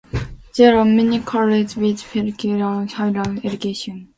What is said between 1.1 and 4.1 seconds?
colleges which facilitate higher education.